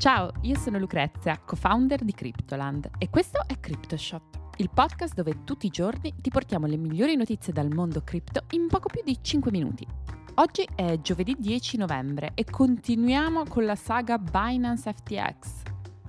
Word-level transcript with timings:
Ciao, 0.00 0.32
io 0.40 0.56
sono 0.56 0.78
Lucrezia, 0.78 1.38
co-founder 1.38 2.02
di 2.04 2.14
Cryptoland 2.14 2.88
e 2.96 3.10
questo 3.10 3.42
è 3.46 3.60
CryptoShot, 3.60 4.54
il 4.56 4.70
podcast 4.72 5.12
dove 5.12 5.44
tutti 5.44 5.66
i 5.66 5.68
giorni 5.68 6.14
ti 6.22 6.30
portiamo 6.30 6.64
le 6.64 6.78
migliori 6.78 7.16
notizie 7.16 7.52
dal 7.52 7.68
mondo 7.68 8.00
cripto 8.02 8.44
in 8.52 8.66
poco 8.66 8.88
più 8.88 9.02
di 9.04 9.18
5 9.20 9.50
minuti. 9.50 9.86
Oggi 10.36 10.66
è 10.74 10.98
giovedì 11.02 11.36
10 11.38 11.76
novembre 11.76 12.30
e 12.32 12.44
continuiamo 12.44 13.44
con 13.46 13.66
la 13.66 13.76
saga 13.76 14.16
Binance 14.16 14.90
FTX. 14.90 15.62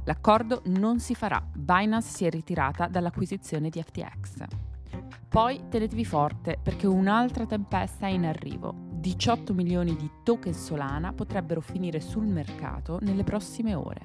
L'accordo 0.06 0.62
non 0.68 1.02
si 1.02 1.14
farà, 1.14 1.46
Binance 1.54 2.16
si 2.16 2.24
è 2.24 2.30
ritirata 2.30 2.88
dall'acquisizione 2.88 3.68
di 3.68 3.84
FTX. 3.84 4.71
Poi 5.32 5.62
tenetevi 5.70 6.04
forte 6.04 6.60
perché 6.62 6.88
un'altra 6.88 7.46
tempesta 7.46 8.06
è 8.06 8.10
in 8.10 8.26
arrivo. 8.26 8.76
18 8.76 9.54
milioni 9.54 9.96
di 9.96 10.12
token 10.26 10.54
Solana 10.54 11.14
potrebbero 11.14 11.62
finire 11.62 12.02
sul 12.02 12.26
mercato 12.26 13.00
nelle 13.00 13.24
prossime 13.24 13.74
ore. 13.74 14.02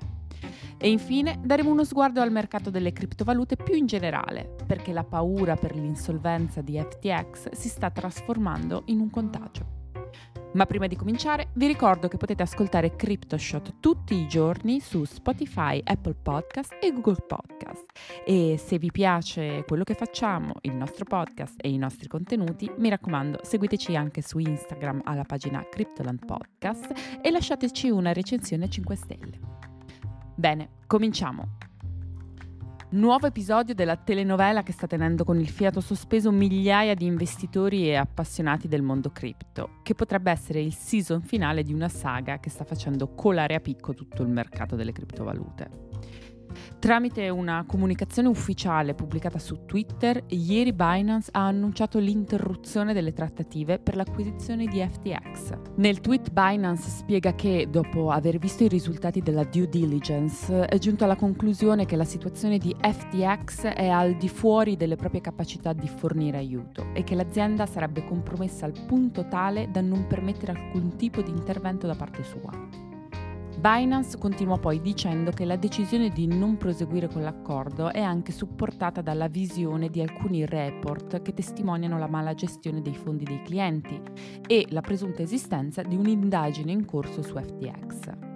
E 0.78 0.88
infine 0.88 1.40
daremo 1.42 1.68
uno 1.68 1.82
sguardo 1.82 2.20
al 2.20 2.30
mercato 2.30 2.70
delle 2.70 2.92
criptovalute 2.92 3.56
più 3.56 3.74
in 3.74 3.86
generale, 3.86 4.54
perché 4.64 4.92
la 4.92 5.02
paura 5.02 5.56
per 5.56 5.74
l'insolvenza 5.74 6.60
di 6.60 6.78
FTX 6.78 7.50
si 7.50 7.68
sta 7.70 7.90
trasformando 7.90 8.84
in 8.84 9.00
un 9.00 9.10
contagio. 9.10 9.75
Ma 10.56 10.64
prima 10.64 10.86
di 10.86 10.96
cominciare 10.96 11.50
vi 11.52 11.66
ricordo 11.66 12.08
che 12.08 12.16
potete 12.16 12.42
ascoltare 12.42 12.96
CryptoShot 12.96 13.74
tutti 13.78 14.14
i 14.14 14.26
giorni 14.26 14.80
su 14.80 15.04
Spotify, 15.04 15.82
Apple 15.84 16.14
Podcast 16.14 16.78
e 16.80 16.92
Google 16.92 17.22
Podcast. 17.26 17.84
E 18.24 18.56
se 18.58 18.78
vi 18.78 18.90
piace 18.90 19.64
quello 19.66 19.84
che 19.84 19.92
facciamo, 19.92 20.54
il 20.62 20.74
nostro 20.74 21.04
podcast 21.04 21.56
e 21.60 21.68
i 21.68 21.76
nostri 21.76 22.08
contenuti, 22.08 22.72
mi 22.78 22.88
raccomando, 22.88 23.40
seguiteci 23.42 23.96
anche 23.96 24.22
su 24.22 24.38
Instagram 24.38 25.02
alla 25.04 25.24
pagina 25.24 25.62
Cryptoland 25.68 26.24
Podcast 26.24 26.90
e 27.20 27.30
lasciateci 27.30 27.90
una 27.90 28.14
recensione 28.14 28.70
5 28.70 28.96
stelle. 28.96 29.38
Bene, 30.34 30.70
cominciamo. 30.86 31.58
Nuovo 32.88 33.26
episodio 33.26 33.74
della 33.74 33.96
telenovela 33.96 34.62
che 34.62 34.70
sta 34.70 34.86
tenendo 34.86 35.24
con 35.24 35.40
il 35.40 35.48
fiato 35.48 35.80
sospeso 35.80 36.30
migliaia 36.30 36.94
di 36.94 37.04
investitori 37.04 37.88
e 37.88 37.96
appassionati 37.96 38.68
del 38.68 38.82
mondo 38.82 39.10
cripto, 39.10 39.80
che 39.82 39.96
potrebbe 39.96 40.30
essere 40.30 40.60
il 40.60 40.72
season 40.72 41.20
finale 41.20 41.64
di 41.64 41.72
una 41.72 41.88
saga 41.88 42.38
che 42.38 42.48
sta 42.48 42.62
facendo 42.62 43.08
colare 43.08 43.56
a 43.56 43.60
picco 43.60 43.92
tutto 43.92 44.22
il 44.22 44.28
mercato 44.28 44.76
delle 44.76 44.92
criptovalute. 44.92 46.35
Tramite 46.78 47.28
una 47.28 47.64
comunicazione 47.66 48.28
ufficiale 48.28 48.94
pubblicata 48.94 49.38
su 49.38 49.64
Twitter, 49.64 50.22
ieri 50.28 50.72
Binance 50.72 51.30
ha 51.32 51.46
annunciato 51.46 51.98
l'interruzione 51.98 52.92
delle 52.92 53.12
trattative 53.12 53.78
per 53.78 53.96
l'acquisizione 53.96 54.66
di 54.66 54.78
FTX. 54.78 55.58
Nel 55.76 56.00
tweet 56.00 56.30
Binance 56.30 56.88
spiega 56.88 57.34
che, 57.34 57.68
dopo 57.70 58.10
aver 58.10 58.38
visto 58.38 58.64
i 58.64 58.68
risultati 58.68 59.20
della 59.20 59.44
due 59.44 59.68
diligence, 59.68 60.66
è 60.66 60.78
giunto 60.78 61.04
alla 61.04 61.16
conclusione 61.16 61.86
che 61.86 61.96
la 61.96 62.04
situazione 62.04 62.58
di 62.58 62.74
FTX 62.78 63.66
è 63.66 63.88
al 63.88 64.16
di 64.16 64.28
fuori 64.28 64.76
delle 64.76 64.96
proprie 64.96 65.20
capacità 65.20 65.72
di 65.72 65.88
fornire 65.88 66.36
aiuto 66.36 66.86
e 66.94 67.04
che 67.04 67.14
l'azienda 67.14 67.66
sarebbe 67.66 68.04
compromessa 68.04 68.66
al 68.66 68.74
punto 68.86 69.26
tale 69.28 69.70
da 69.70 69.80
non 69.80 70.06
permettere 70.06 70.52
alcun 70.52 70.96
tipo 70.96 71.22
di 71.22 71.30
intervento 71.30 71.86
da 71.86 71.94
parte 71.94 72.22
sua. 72.22 72.85
Binance 73.58 74.18
continuò 74.18 74.58
poi 74.58 74.82
dicendo 74.82 75.30
che 75.30 75.46
la 75.46 75.56
decisione 75.56 76.10
di 76.10 76.26
non 76.26 76.58
proseguire 76.58 77.08
con 77.08 77.22
l'accordo 77.22 77.90
è 77.90 78.00
anche 78.00 78.30
supportata 78.30 79.00
dalla 79.00 79.28
visione 79.28 79.88
di 79.88 80.02
alcuni 80.02 80.44
report 80.44 81.22
che 81.22 81.32
testimoniano 81.32 81.98
la 81.98 82.06
mala 82.06 82.34
gestione 82.34 82.82
dei 82.82 82.94
fondi 82.94 83.24
dei 83.24 83.42
clienti 83.42 84.00
e 84.46 84.66
la 84.70 84.82
presunta 84.82 85.22
esistenza 85.22 85.82
di 85.82 85.96
un'indagine 85.96 86.70
in 86.70 86.84
corso 86.84 87.22
su 87.22 87.34
FTX. 87.34 88.35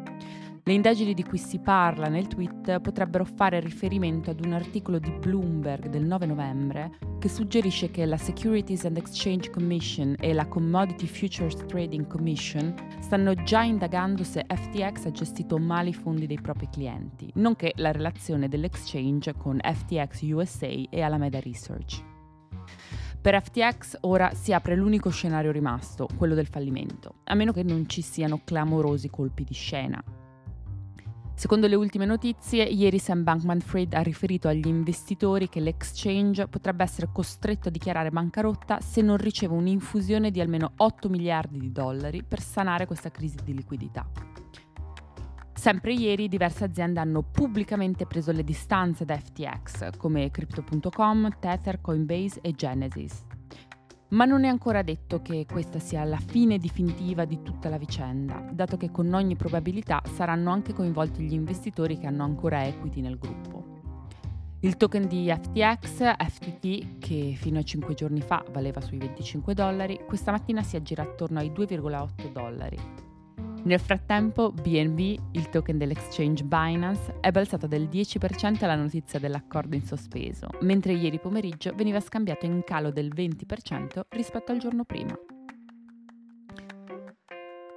Le 0.62 0.75
indagini 0.75 1.14
di 1.14 1.25
cui 1.25 1.39
si 1.39 1.58
parla 1.58 2.08
nel 2.08 2.27
tweet 2.27 2.80
potrebbero 2.80 3.25
fare 3.25 3.61
riferimento 3.61 4.30
ad 4.30 4.44
un 4.44 4.53
articolo 4.53 4.98
di 4.98 5.10
Bloomberg 5.10 5.88
del 5.88 6.04
9 6.04 6.26
novembre 6.26 6.98
che 7.19 7.31
suggerisce 7.31 7.91
che 7.91 8.04
la 8.04 8.19
Securities 8.19 8.84
and 8.84 8.99
Exchange 8.99 9.50
Commission 9.50 10.15
e 10.19 10.34
la 10.34 10.47
Commodity 10.47 11.06
Futures 11.06 11.56
Trading 11.66 12.06
Commission 12.06 12.75
stanno 13.00 13.34
già 13.34 13.62
indagando 13.62 14.22
se 14.22 14.44
FTX 14.47 15.06
ha 15.06 15.10
gestito 15.10 15.56
male 15.56 15.91
i 15.91 15.94
fondi 15.94 16.26
dei 16.26 16.41
propri 16.41 16.69
clienti, 16.70 17.31
nonché 17.37 17.72
la 17.76 17.91
relazione 17.91 18.49
dell'exchange 18.49 19.34
con 19.34 19.59
FTX 19.62 20.22
USA 20.31 20.66
e 20.66 21.00
Alameda 21.00 21.41
Research. 21.41 22.04
Per 23.20 23.43
FTX 23.43 23.99
ora 24.03 24.32
si 24.34 24.53
apre 24.53 24.76
l'unico 24.76 25.10
scenario 25.10 25.53
rimasto, 25.53 26.06
quello 26.16 26.34
del 26.34 26.47
fallimento, 26.47 27.16
a 27.25 27.34
meno 27.34 27.53
che 27.53 27.62
non 27.62 27.88
ci 27.88 28.03
siano 28.03 28.41
clamorosi 28.44 29.10
colpi 29.10 29.44
di 29.44 29.54
scena. 29.54 30.03
Secondo 31.40 31.68
le 31.68 31.74
ultime 31.74 32.04
notizie, 32.04 32.64
ieri 32.64 32.98
Sam 32.98 33.22
Bankman-Fried 33.22 33.94
ha 33.94 34.02
riferito 34.02 34.46
agli 34.46 34.66
investitori 34.66 35.48
che 35.48 35.60
l'exchange 35.60 36.46
potrebbe 36.48 36.82
essere 36.82 37.08
costretto 37.10 37.68
a 37.68 37.70
dichiarare 37.70 38.10
bancarotta 38.10 38.80
se 38.82 39.00
non 39.00 39.16
riceve 39.16 39.54
un'infusione 39.54 40.30
di 40.30 40.42
almeno 40.42 40.72
8 40.76 41.08
miliardi 41.08 41.58
di 41.58 41.72
dollari 41.72 42.22
per 42.22 42.42
sanare 42.42 42.84
questa 42.84 43.10
crisi 43.10 43.38
di 43.42 43.54
liquidità. 43.54 44.06
Sempre 45.54 45.94
ieri 45.94 46.28
diverse 46.28 46.64
aziende 46.64 47.00
hanno 47.00 47.22
pubblicamente 47.22 48.04
preso 48.04 48.32
le 48.32 48.44
distanze 48.44 49.06
da 49.06 49.16
FTX, 49.16 49.96
come 49.96 50.30
Crypto.com, 50.30 51.38
Tether, 51.40 51.80
Coinbase 51.80 52.40
e 52.42 52.52
Genesis. 52.52 53.28
Ma 54.10 54.25
non 54.25 54.43
è 54.44 54.48
ancora 54.48 54.82
detto 54.82 55.22
che 55.22 55.47
questa 55.50 55.78
sia 55.78 56.03
la 56.03 56.19
fine 56.19 56.59
definitiva 56.59 57.25
di 57.25 57.43
tutta 57.43 57.69
la 57.69 57.78
vicenda, 57.78 58.44
dato 58.53 58.76
che 58.76 58.91
con 58.91 59.12
ogni 59.12 59.37
probabilità 59.37 60.03
saranno 60.15 60.50
anche 60.50 60.72
coinvolti 60.72 61.22
gli 61.22 61.32
investitori 61.32 61.97
che 61.97 62.09
hanno 62.09 62.25
ancora 62.25 62.66
equity 62.66 63.00
nel 63.03 63.19
gruppo. 63.19 63.78
Il 64.62 64.76
token 64.76 65.06
di 65.06 65.32
FTX, 65.32 66.16
FTT, 66.16 66.99
che 66.99 67.34
fino 67.37 67.60
a 67.60 67.62
5 67.62 67.94
giorni 67.94 68.20
fa 68.20 68.44
valeva 68.50 68.81
sui 68.81 68.99
25 68.99 69.54
dollari, 69.54 70.00
questa 70.04 70.32
mattina 70.32 70.62
si 70.62 70.75
aggira 70.75 71.03
attorno 71.03 71.38
ai 71.38 71.50
2,8 71.50 72.32
dollari, 72.32 72.78
nel 73.62 73.78
frattempo, 73.78 74.53
BNB, 74.53 75.19
il 75.32 75.48
token 75.50 75.76
dell'exchange 75.76 76.44
Binance, 76.44 77.16
è 77.21 77.31
balzato 77.31 77.66
del 77.66 77.88
10% 77.88 78.65
alla 78.65 78.75
notizia 78.75 79.19
dell'accordo 79.19 79.76
in 79.76 79.82
sospeso, 79.82 80.48
mentre 80.60 80.94
ieri 80.94 81.19
pomeriggio 81.19 81.72
veniva 81.75 82.00
scambiato 82.00 82.47
in 82.47 82.62
calo 82.65 82.91
del 82.91 83.12
20% 83.15 84.00
rispetto 84.10 84.53
al 84.53 84.59
giorno 84.59 84.84
prima. 84.84 85.16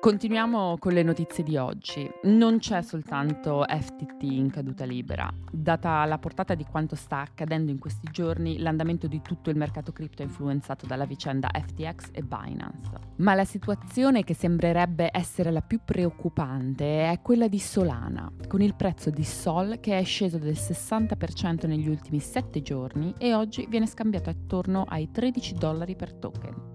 Continuiamo 0.03 0.75
con 0.79 0.91
le 0.91 1.01
notizie 1.01 1.45
di 1.45 1.55
oggi. 1.55 2.05
Non 2.23 2.57
c'è 2.57 2.81
soltanto 2.81 3.63
FTT 3.65 4.23
in 4.23 4.51
caduta 4.51 4.83
libera. 4.83 5.33
Data 5.49 6.03
la 6.03 6.17
portata 6.17 6.55
di 6.55 6.65
quanto 6.65 6.97
sta 6.97 7.19
accadendo 7.19 7.71
in 7.71 7.79
questi 7.79 8.09
giorni, 8.11 8.59
l'andamento 8.59 9.07
di 9.07 9.21
tutto 9.21 9.49
il 9.49 9.55
mercato 9.55 9.93
cripto 9.93 10.21
è 10.21 10.25
influenzato 10.25 10.85
dalla 10.85 11.05
vicenda 11.05 11.49
FTX 11.53 12.09
e 12.11 12.21
Binance. 12.21 12.91
Ma 13.19 13.33
la 13.33 13.45
situazione 13.45 14.25
che 14.25 14.33
sembrerebbe 14.33 15.07
essere 15.09 15.51
la 15.51 15.61
più 15.61 15.79
preoccupante 15.85 17.09
è 17.09 17.21
quella 17.21 17.47
di 17.47 17.59
Solana, 17.59 18.29
con 18.49 18.61
il 18.61 18.75
prezzo 18.75 19.09
di 19.09 19.23
Sol 19.23 19.79
che 19.79 19.97
è 19.97 20.03
sceso 20.03 20.37
del 20.37 20.57
60% 20.57 21.65
negli 21.65 21.87
ultimi 21.87 22.19
7 22.19 22.61
giorni 22.61 23.13
e 23.17 23.33
oggi 23.33 23.65
viene 23.69 23.87
scambiato 23.87 24.29
attorno 24.29 24.83
ai 24.85 25.11
13 25.11 25.53
dollari 25.53 25.95
per 25.95 26.13
token. 26.13 26.72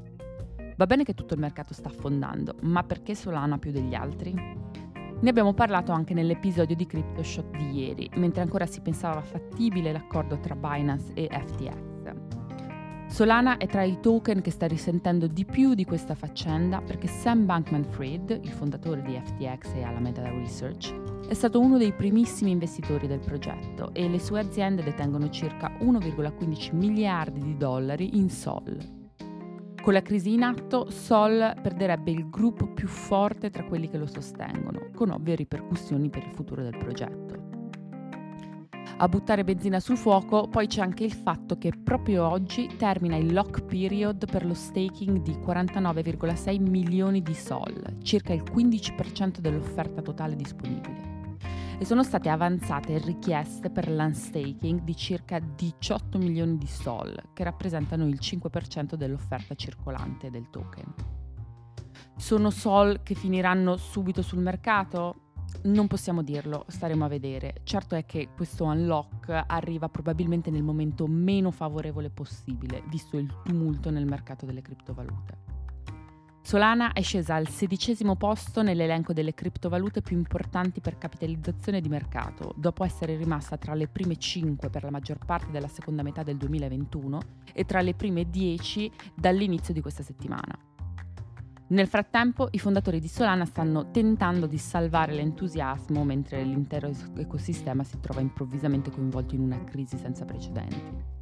Va 0.79 0.87
bene 0.87 1.03
che 1.03 1.15
tutto 1.15 1.35
il 1.35 1.41
mercato 1.41 1.75
sta 1.75 1.89
affondando, 1.89 2.55
ma 2.61 2.85
perché 2.85 3.17
Solana 3.17 3.59
più 3.59 3.73
degli 3.73 3.95
altri? 3.95 4.33
Ne 4.33 5.29
abbiamo 5.29 5.53
parlato 5.53 5.91
anche 5.91 6.15
nell'episodio 6.15 6.77
di 6.77 6.87
CryptoShot 6.87 7.57
di 7.57 7.81
ieri, 7.81 8.09
mentre 8.15 8.43
ancora 8.43 8.65
si 8.65 8.81
pensava 8.81 9.21
fattibile 9.21 9.91
l'accordo 9.91 10.39
tra 10.39 10.55
Binance 10.55 11.15
e 11.15 11.29
FTX. 11.33 12.15
Solana 13.09 13.57
è 13.57 13.67
tra 13.67 13.83
i 13.83 13.99
token 13.99 14.41
che 14.41 14.53
sta 14.53 14.69
risentendo 14.69 15.27
di 15.27 15.45
più 15.45 15.75
di 15.75 15.85
questa 15.85 16.15
faccenda 16.15 16.81
perché 16.81 17.09
Sam 17.09 17.45
Bankman-Fried, 17.45 18.39
il 18.41 18.51
fondatore 18.51 19.03
di 19.03 19.21
FTX 19.21 19.75
e 19.75 19.83
Alameda 19.83 20.31
Research, 20.31 20.95
è 21.27 21.35
stato 21.35 21.59
uno 21.59 21.77
dei 21.77 21.93
primissimi 21.93 22.53
investitori 22.53 23.09
del 23.09 23.19
progetto 23.19 23.91
e 23.95 24.09
le 24.09 24.21
sue 24.21 24.39
aziende 24.39 24.85
detengono 24.85 25.29
circa 25.29 25.77
1,15 25.81 26.77
miliardi 26.77 27.43
di 27.43 27.57
dollari 27.57 28.17
in 28.17 28.31
Sol, 28.31 28.98
con 29.83 29.93
la 29.93 30.03
crisi 30.03 30.33
in 30.33 30.43
atto, 30.43 30.91
Sol 30.91 31.55
perderebbe 31.63 32.11
il 32.11 32.29
gruppo 32.29 32.67
più 32.67 32.89
forte 32.89 33.51
tra 33.51 33.65
quelli 33.65 33.89
che 33.89 33.97
lo 33.97 34.07
sostengono, 34.07 34.91
con 34.95 35.11
ovvie 35.11 35.35
ripercussioni 35.35 36.11
per 36.11 36.25
il 36.25 36.35
futuro 36.35 36.63
del 36.63 36.77
progetto. 36.77 37.47
A 39.01 39.09
buttare 39.09 39.45
benzina 39.45 39.79
sul 39.79 39.97
fuoco 39.97 40.49
poi 40.49 40.67
c'è 40.67 40.81
anche 40.81 41.05
il 41.05 41.13
fatto 41.13 41.57
che 41.57 41.71
proprio 41.71 42.29
oggi 42.29 42.69
termina 42.77 43.17
il 43.17 43.33
lock 43.33 43.63
period 43.63 44.29
per 44.31 44.45
lo 44.45 44.55
staking 44.55 45.23
di 45.23 45.33
49,6 45.35 46.61
milioni 46.61 47.23
di 47.23 47.35
Sol, 47.35 47.99
circa 48.03 48.33
il 48.33 48.43
15% 48.43 49.39
dell'offerta 49.39 50.03
totale 50.03 50.35
disponibile 50.35 51.08
e 51.81 51.85
sono 51.85 52.03
state 52.03 52.29
avanzate 52.29 52.99
richieste 52.99 53.71
per 53.71 53.89
l'unstaking 53.89 54.83
di 54.83 54.97
circa 54.97 55.39
18 55.39 56.19
milioni 56.19 56.59
di 56.59 56.67
SOL, 56.67 57.31
che 57.33 57.45
rappresentano 57.45 58.05
il 58.05 58.19
5% 58.21 58.95
dell'offerta 58.95 59.55
circolante 59.55 60.29
del 60.29 60.51
token. 60.51 60.93
Sono 62.17 62.51
SOL 62.51 63.03
che 63.05 63.15
finiranno 63.15 63.77
subito 63.77 64.23
sul 64.23 64.41
mercato? 64.41 65.27
Non 65.63 65.87
possiamo 65.87 66.23
dirlo, 66.23 66.65
staremo 66.67 67.05
a 67.05 67.09
vedere. 67.09 67.61
Certo 67.63 67.95
è 67.95 68.05
che 68.05 68.31
questo 68.35 68.65
unlock 68.65 69.45
arriva 69.47 69.89
probabilmente 69.89 70.51
nel 70.51 70.65
momento 70.65 71.07
meno 71.07 71.53
favorevole 71.53 72.11
possibile, 72.11 72.83
visto 72.89 73.17
il 73.19 73.33
tumulto 73.45 73.91
nel 73.91 74.05
mercato 74.05 74.47
delle 74.47 74.63
criptovalute. 74.63 75.58
Solana 76.49 76.95
è 76.95 77.03
scesa 77.03 77.35
al 77.35 77.47
sedicesimo 77.47 78.17
posto 78.17 78.63
nell'elenco 78.63 79.13
delle 79.13 79.35
criptovalute 79.35 80.01
più 80.01 80.17
importanti 80.17 80.81
per 80.81 80.97
capitalizzazione 80.97 81.83
di 81.83 81.91
mercato, 81.91 82.55
dopo 82.57 82.85
essere 82.85 83.19
rimasta 83.19 83.59
tra 83.59 83.75
le 83.75 83.87
prime 83.87 84.17
5 84.17 84.71
per 84.71 84.83
la 84.83 84.91
maggior 84.91 85.19
parte 85.19 85.51
della 85.51 85.69
seconda 85.69 86.03
metà 86.03 86.23
del 86.23 86.39
2021 86.39 87.21
e 87.53 87.67
tra 87.67 87.83
le 87.83 87.93
prime 87.93 88.31
10 88.31 88.91
dall'inizio 89.15 89.75
di 89.75 89.83
questa 89.83 90.03
settimana. 90.03 90.59
Nel 91.67 91.87
frattempo 91.87 92.49
i 92.53 92.59
fondatori 92.59 92.99
di 92.99 93.09
Solana 93.09 93.45
stanno 93.45 93.91
tentando 93.91 94.47
di 94.47 94.57
salvare 94.57 95.13
l'entusiasmo 95.13 96.03
mentre 96.03 96.43
l'intero 96.43 96.91
ecosistema 97.19 97.85
si 97.85 98.01
trova 98.01 98.23
improvvisamente 98.23 98.91
coinvolto 98.91 99.35
in 99.35 99.43
una 99.43 99.63
crisi 99.65 99.99
senza 99.99 100.25
precedenti. 100.25 101.18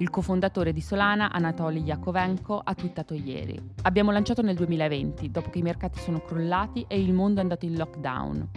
Il 0.00 0.10
cofondatore 0.10 0.72
di 0.72 0.80
Solana, 0.80 1.32
Anatoly 1.32 1.82
Yakovenko, 1.82 2.60
ha 2.62 2.72
twittato 2.74 3.14
ieri. 3.14 3.60
Abbiamo 3.82 4.12
lanciato 4.12 4.42
nel 4.42 4.54
2020, 4.54 5.28
dopo 5.28 5.50
che 5.50 5.58
i 5.58 5.62
mercati 5.62 5.98
sono 5.98 6.20
crollati 6.20 6.84
e 6.86 7.00
il 7.00 7.12
mondo 7.12 7.40
è 7.40 7.42
andato 7.42 7.64
in 7.64 7.76
lockdown. 7.76 8.48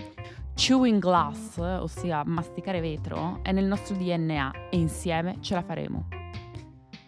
Chewing 0.54 1.02
glass, 1.02 1.58
ossia 1.58 2.24
masticare 2.24 2.80
vetro, 2.80 3.40
è 3.42 3.52
nel 3.52 3.66
nostro 3.66 3.96
DNA 3.96 4.70
e 4.70 4.78
insieme 4.78 5.38
ce 5.40 5.56
la 5.56 5.64
faremo. 5.64 6.08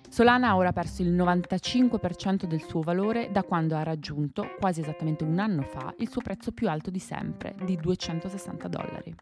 Solana 0.09 0.49
ha 0.49 0.55
ora 0.55 0.73
perso 0.73 1.03
il 1.03 1.13
95% 1.13 2.45
del 2.45 2.63
suo 2.63 2.81
valore 2.81 3.29
da 3.31 3.43
quando 3.43 3.75
ha 3.75 3.83
raggiunto, 3.83 4.55
quasi 4.59 4.81
esattamente 4.81 5.23
un 5.23 5.37
anno 5.37 5.61
fa, 5.61 5.93
il 5.99 6.09
suo 6.09 6.21
prezzo 6.21 6.51
più 6.51 6.67
alto 6.69 6.89
di 6.89 6.99
sempre, 6.99 7.53
di 7.63 7.75
260 7.75 8.67
dollari. 8.67 9.15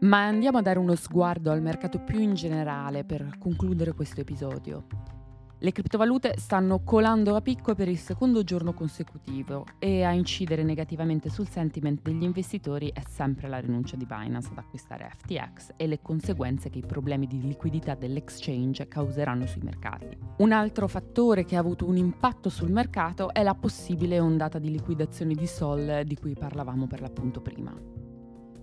Ma 0.00 0.26
andiamo 0.26 0.58
a 0.58 0.62
dare 0.62 0.78
uno 0.78 0.94
sguardo 0.94 1.50
al 1.50 1.60
mercato 1.60 1.98
più 1.98 2.20
in 2.20 2.34
generale 2.34 3.02
per 3.02 3.36
concludere 3.36 3.94
questo 3.94 4.20
episodio. 4.20 4.86
Le 5.60 5.72
criptovalute 5.72 6.34
stanno 6.36 6.84
colando 6.84 7.34
a 7.34 7.40
picco 7.40 7.74
per 7.74 7.88
il 7.88 7.98
secondo 7.98 8.44
giorno 8.44 8.72
consecutivo 8.72 9.66
e 9.80 10.04
a 10.04 10.12
incidere 10.12 10.62
negativamente 10.62 11.30
sul 11.30 11.48
sentiment 11.48 12.00
degli 12.00 12.22
investitori 12.22 12.92
è 12.94 13.02
sempre 13.08 13.48
la 13.48 13.58
rinuncia 13.58 13.96
di 13.96 14.06
Binance 14.06 14.50
ad 14.52 14.58
acquistare 14.58 15.10
FTX 15.16 15.72
e 15.76 15.88
le 15.88 16.00
conseguenze 16.00 16.70
che 16.70 16.78
i 16.78 16.86
problemi 16.86 17.26
di 17.26 17.40
liquidità 17.40 17.96
dell'exchange 17.96 18.86
causeranno 18.86 19.46
sui 19.46 19.62
mercati. 19.62 20.16
Un 20.36 20.52
altro 20.52 20.86
fattore 20.86 21.44
che 21.44 21.56
ha 21.56 21.60
avuto 21.60 21.88
un 21.88 21.96
impatto 21.96 22.50
sul 22.50 22.70
mercato 22.70 23.32
è 23.32 23.42
la 23.42 23.56
possibile 23.56 24.20
ondata 24.20 24.60
di 24.60 24.70
liquidazioni 24.70 25.34
di 25.34 25.48
Sol 25.48 26.02
di 26.04 26.14
cui 26.14 26.34
parlavamo 26.34 26.86
per 26.86 27.00
l'appunto 27.00 27.40
prima. 27.40 28.06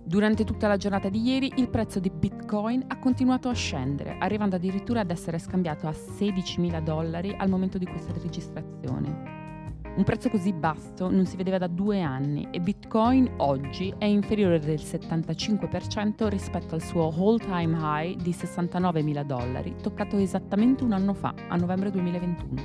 Durante 0.06 0.44
tutta 0.44 0.68
la 0.68 0.76
giornata 0.76 1.08
di 1.08 1.20
ieri 1.20 1.52
il 1.56 1.68
prezzo 1.68 1.98
di 1.98 2.10
Bitcoin 2.10 2.84
ha 2.86 2.98
continuato 3.00 3.48
a 3.48 3.52
scendere, 3.54 4.18
arrivando 4.20 4.54
addirittura 4.54 5.00
ad 5.00 5.10
essere 5.10 5.40
scambiato 5.40 5.88
a 5.88 5.90
16.000 5.90 6.80
dollari 6.80 7.34
al 7.36 7.48
momento 7.48 7.76
di 7.76 7.86
questa 7.86 8.12
registrazione. 8.12 9.82
Un 9.96 10.04
prezzo 10.04 10.28
così 10.28 10.52
basso 10.52 11.10
non 11.10 11.26
si 11.26 11.34
vedeva 11.34 11.58
da 11.58 11.66
due 11.66 12.02
anni 12.02 12.46
e 12.52 12.60
Bitcoin 12.60 13.32
oggi 13.38 13.92
è 13.98 14.04
inferiore 14.04 14.60
del 14.60 14.78
75% 14.78 16.28
rispetto 16.28 16.76
al 16.76 16.82
suo 16.82 17.08
all-time 17.08 17.76
high 17.76 18.22
di 18.22 18.30
69.000 18.30 19.24
dollari, 19.24 19.74
toccato 19.82 20.18
esattamente 20.18 20.84
un 20.84 20.92
anno 20.92 21.14
fa, 21.14 21.34
a 21.48 21.56
novembre 21.56 21.90
2021. 21.90 22.62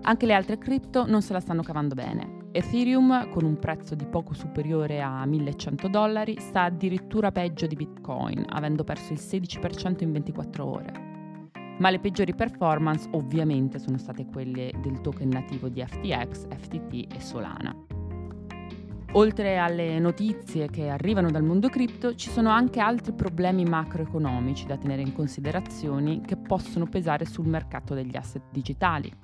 Anche 0.00 0.24
le 0.24 0.32
altre 0.32 0.56
cripto 0.56 1.04
non 1.06 1.20
se 1.20 1.34
la 1.34 1.40
stanno 1.40 1.62
cavando 1.62 1.94
bene. 1.94 2.41
Ethereum, 2.54 3.30
con 3.30 3.44
un 3.44 3.58
prezzo 3.58 3.94
di 3.94 4.04
poco 4.04 4.34
superiore 4.34 5.00
a 5.00 5.24
1100 5.24 5.88
dollari, 5.88 6.36
sta 6.38 6.64
addirittura 6.64 7.32
peggio 7.32 7.66
di 7.66 7.76
Bitcoin, 7.76 8.44
avendo 8.46 8.84
perso 8.84 9.14
il 9.14 9.18
16% 9.18 10.02
in 10.02 10.12
24 10.12 10.66
ore. 10.66 10.92
Ma 11.78 11.88
le 11.88 11.98
peggiori 11.98 12.34
performance 12.34 13.08
ovviamente 13.12 13.78
sono 13.78 13.96
state 13.96 14.26
quelle 14.26 14.70
del 14.82 15.00
token 15.00 15.30
nativo 15.30 15.70
di 15.70 15.82
FTX, 15.82 16.46
FTT 16.48 17.14
e 17.14 17.20
Solana. 17.20 17.74
Oltre 19.12 19.56
alle 19.56 19.98
notizie 19.98 20.68
che 20.68 20.90
arrivano 20.90 21.30
dal 21.30 21.44
mondo 21.44 21.70
cripto, 21.70 22.14
ci 22.14 22.28
sono 22.28 22.50
anche 22.50 22.80
altri 22.80 23.12
problemi 23.12 23.64
macroeconomici 23.64 24.66
da 24.66 24.76
tenere 24.76 25.00
in 25.00 25.14
considerazione 25.14 26.20
che 26.20 26.36
possono 26.36 26.86
pesare 26.86 27.24
sul 27.24 27.46
mercato 27.46 27.94
degli 27.94 28.16
asset 28.16 28.42
digitali. 28.50 29.21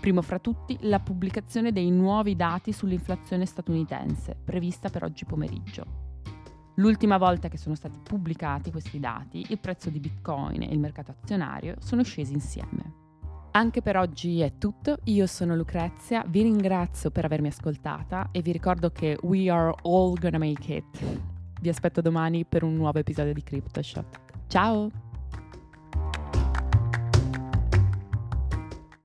Primo 0.00 0.22
fra 0.22 0.38
tutti 0.38 0.78
la 0.80 0.98
pubblicazione 0.98 1.72
dei 1.72 1.90
nuovi 1.90 2.34
dati 2.34 2.72
sull'inflazione 2.72 3.44
statunitense, 3.44 4.34
prevista 4.42 4.88
per 4.88 5.04
oggi 5.04 5.26
pomeriggio. 5.26 6.08
L'ultima 6.76 7.18
volta 7.18 7.48
che 7.48 7.58
sono 7.58 7.74
stati 7.74 7.98
pubblicati 8.02 8.70
questi 8.70 8.98
dati, 8.98 9.44
il 9.50 9.58
prezzo 9.58 9.90
di 9.90 10.00
Bitcoin 10.00 10.62
e 10.62 10.72
il 10.72 10.78
mercato 10.78 11.10
azionario 11.10 11.76
sono 11.80 12.02
scesi 12.02 12.32
insieme. 12.32 12.94
Anche 13.50 13.82
per 13.82 13.98
oggi 13.98 14.40
è 14.40 14.56
tutto, 14.56 15.00
io 15.04 15.26
sono 15.26 15.54
Lucrezia, 15.54 16.24
vi 16.26 16.42
ringrazio 16.42 17.10
per 17.10 17.26
avermi 17.26 17.48
ascoltata 17.48 18.30
e 18.32 18.40
vi 18.40 18.52
ricordo 18.52 18.90
che 18.90 19.18
we 19.22 19.50
are 19.50 19.74
all 19.82 20.14
gonna 20.18 20.38
make 20.38 20.72
it. 20.72 21.20
Vi 21.60 21.68
aspetto 21.68 22.00
domani 22.00 22.46
per 22.46 22.62
un 22.62 22.74
nuovo 22.74 22.98
episodio 22.98 23.34
di 23.34 23.42
CryptoShot. 23.42 24.20
Ciao! 24.46 25.09